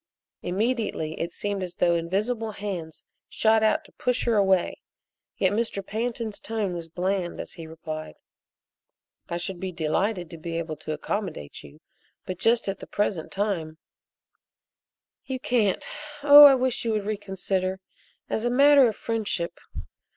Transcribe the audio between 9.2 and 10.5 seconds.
"I should be delighted to